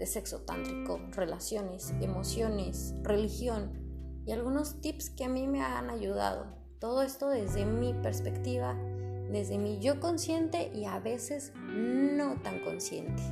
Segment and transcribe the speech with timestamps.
[0.00, 6.46] de sexo tántrico, relaciones, emociones, religión y algunos tips que a mí me han ayudado.
[6.78, 8.74] Todo esto desde mi perspectiva,
[9.30, 13.22] desde mi yo consciente y a veces no tan consciente.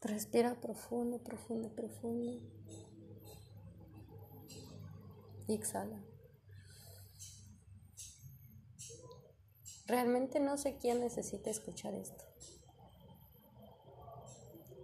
[0.00, 2.40] Respira profundo, profundo, profundo.
[5.46, 6.02] Y exhala.
[9.88, 12.22] Realmente no sé quién necesita escuchar esto.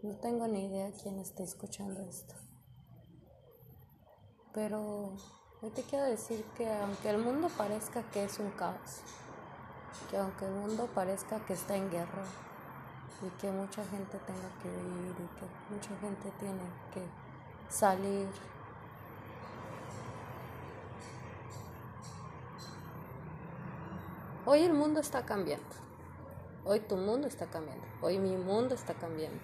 [0.03, 2.35] No tengo ni idea quién está escuchando esto.
[4.55, 5.15] Pero
[5.61, 9.03] yo te quiero decir que aunque el mundo parezca que es un caos,
[10.11, 12.25] que aunque el mundo parezca que está en guerra
[13.21, 16.63] y que mucha gente tenga que ir y que mucha gente tiene
[16.95, 17.03] que
[17.69, 18.27] salir
[24.47, 25.65] Hoy el mundo está cambiando.
[26.67, 27.85] Hoy tu mundo está cambiando.
[28.03, 29.41] Hoy mi mundo está cambiando.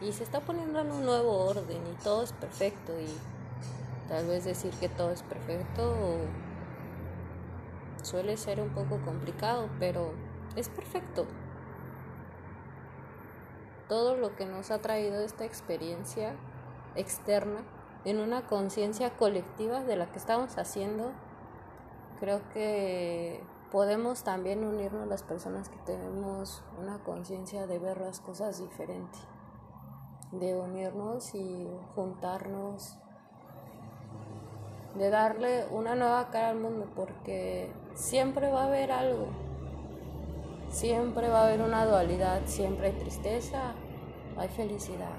[0.00, 2.92] Y se está poniendo en un nuevo orden y todo es perfecto.
[3.00, 3.08] Y
[4.08, 5.96] tal vez decir que todo es perfecto
[8.02, 10.12] suele ser un poco complicado, pero
[10.56, 11.26] es perfecto.
[13.88, 16.34] Todo lo que nos ha traído esta experiencia
[16.94, 17.62] externa
[18.04, 21.10] en una conciencia colectiva de la que estamos haciendo,
[22.20, 28.58] creo que podemos también unirnos las personas que tenemos una conciencia de ver las cosas
[28.58, 29.18] diferente,
[30.32, 32.98] de unirnos y juntarnos,
[34.96, 39.28] de darle una nueva cara al mundo, porque siempre va a haber algo,
[40.68, 43.74] siempre va a haber una dualidad, siempre hay tristeza,
[44.36, 45.16] hay felicidad,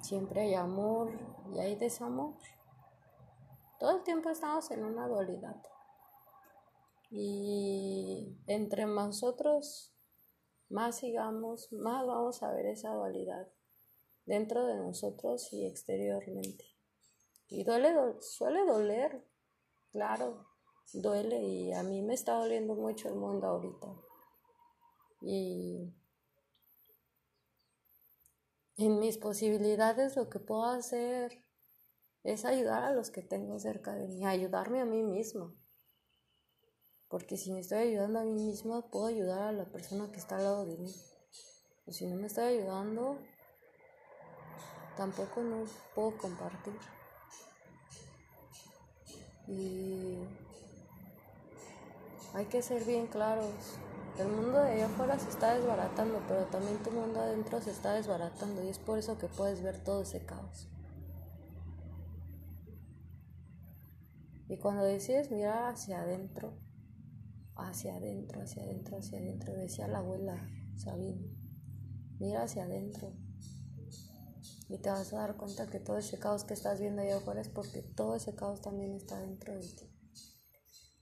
[0.00, 1.10] siempre hay amor
[1.52, 2.34] y hay desamor.
[3.84, 5.62] Todo el tiempo estamos en una dualidad.
[7.10, 9.92] Y entre nosotros
[10.70, 13.46] más sigamos, más vamos a ver esa dualidad
[14.24, 16.64] dentro de nosotros y exteriormente.
[17.48, 17.92] Y duele,
[18.22, 19.22] suele doler,
[19.92, 20.46] claro,
[20.94, 23.88] duele y a mí me está doliendo mucho el mundo ahorita.
[25.20, 25.92] Y
[28.78, 31.43] en mis posibilidades lo que puedo hacer
[32.24, 35.54] es ayudar a los que tengo cerca de mí, ayudarme a mí mismo.
[37.08, 40.38] Porque si me estoy ayudando a mí misma, puedo ayudar a la persona que está
[40.38, 40.92] al lado de mí.
[41.86, 43.18] O si no me estoy ayudando,
[44.96, 45.64] tampoco no
[45.94, 46.74] puedo compartir.
[49.46, 50.16] Y
[52.32, 53.78] hay que ser bien claros.
[54.18, 57.92] El mundo de allá afuera se está desbaratando, pero también tu mundo adentro se está
[57.92, 60.73] desbaratando y es por eso que puedes ver todo ese caos.
[64.48, 66.58] Y cuando decides mirar hacia adentro,
[67.56, 71.30] hacia adentro, hacia adentro, hacia adentro, decía la abuela Sabine,
[72.18, 73.12] mira hacia adentro.
[74.68, 77.40] Y te vas a dar cuenta que todo ese caos que estás viendo allá afuera
[77.40, 79.90] es porque todo ese caos también está dentro de ti.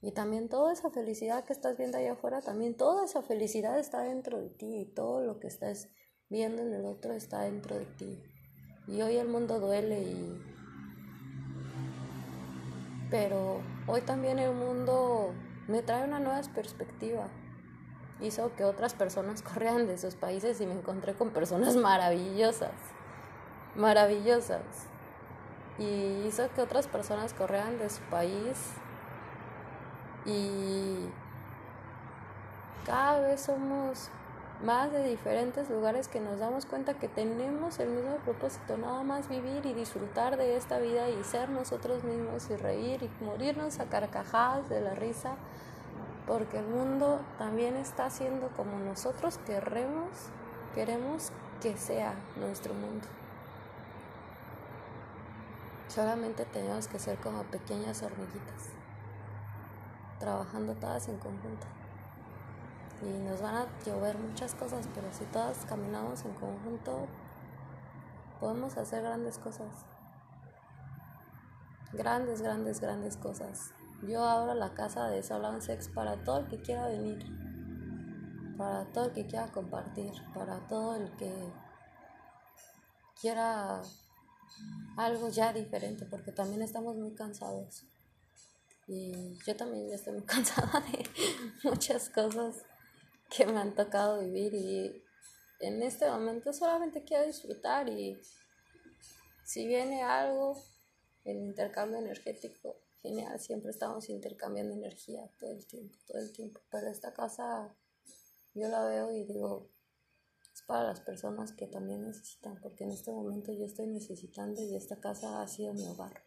[0.01, 4.01] Y también toda esa felicidad que estás viendo allá afuera, también toda esa felicidad está
[4.01, 5.87] dentro de ti y todo lo que estás
[6.29, 8.21] viendo en el otro está dentro de ti.
[8.85, 10.41] Y hoy el mundo duele y
[13.13, 15.35] pero hoy también el mundo
[15.67, 17.27] me trae una nueva perspectiva.
[18.19, 22.71] Hizo que otras personas corrieran de sus países y me encontré con personas maravillosas,
[23.75, 24.63] maravillosas.
[25.77, 28.71] Y hizo que otras personas corrieran de su país
[30.25, 31.07] y
[32.87, 34.09] cada vez somos
[34.63, 39.27] más de diferentes lugares que nos damos cuenta que tenemos el mismo propósito, nada más
[39.27, 43.85] vivir y disfrutar de esta vida y ser nosotros mismos y reír y morirnos a
[43.85, 45.35] carcajadas de la risa,
[46.25, 50.07] porque el mundo también está siendo como nosotros queremos,
[50.73, 53.05] queremos que sea nuestro mundo.
[55.89, 58.69] Solamente tenemos que ser como pequeñas hormiguitas,
[60.19, 61.67] trabajando todas en conjunto
[63.05, 67.07] y nos van a llover muchas cosas, pero si todas caminamos en conjunto,
[68.39, 69.85] podemos hacer grandes cosas.
[71.91, 73.73] Grandes, grandes, grandes cosas.
[74.07, 77.25] Yo abro la casa de Solan Sex para todo el que quiera venir,
[78.57, 81.31] para todo el que quiera compartir, para todo el que
[83.19, 83.81] quiera
[84.97, 87.85] algo ya diferente, porque también estamos muy cansados.
[88.87, 91.05] Y yo también estoy muy cansada de
[91.63, 92.63] muchas cosas
[93.35, 95.03] que me han tocado vivir y
[95.59, 98.21] en este momento solamente quiero disfrutar y
[99.43, 100.61] si viene algo,
[101.25, 106.61] el intercambio energético genial, siempre estamos intercambiando energía todo el tiempo, todo el tiempo.
[106.71, 107.75] Pero esta casa
[108.53, 109.69] yo la veo y digo,
[110.53, 114.75] es para las personas que también necesitan, porque en este momento yo estoy necesitando y
[114.75, 116.23] esta casa ha sido mi hogar.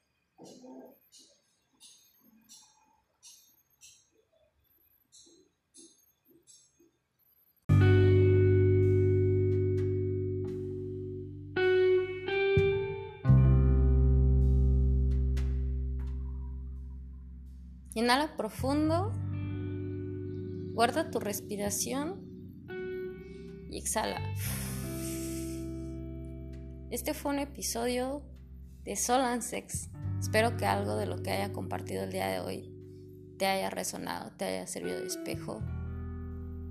[17.97, 19.11] Inhala profundo,
[20.75, 22.21] guarda tu respiración
[23.71, 24.21] y exhala.
[26.91, 28.23] Este fue un episodio
[28.85, 29.89] de Sol and Sex.
[30.21, 32.71] Espero que algo de lo que haya compartido el día de hoy
[33.39, 35.63] te haya resonado, te haya servido de espejo.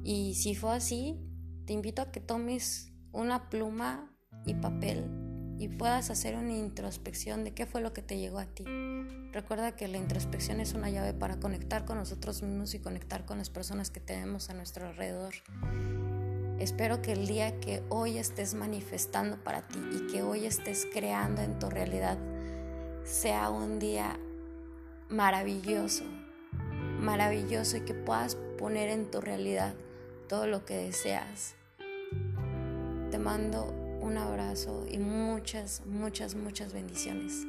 [0.03, 1.19] Y si fue así,
[1.65, 5.24] te invito a que tomes una pluma y papel
[5.57, 8.65] y puedas hacer una introspección de qué fue lo que te llegó a ti.
[9.31, 13.37] Recuerda que la introspección es una llave para conectar con nosotros mismos y conectar con
[13.37, 15.33] las personas que tenemos a nuestro alrededor.
[16.59, 21.41] Espero que el día que hoy estés manifestando para ti y que hoy estés creando
[21.41, 22.17] en tu realidad
[23.03, 24.17] sea un día
[25.09, 26.05] maravilloso,
[26.99, 29.75] maravilloso y que puedas poner en tu realidad
[30.27, 31.55] todo lo que deseas.
[33.11, 37.45] Te mando un abrazo y muchas, muchas, muchas bendiciones.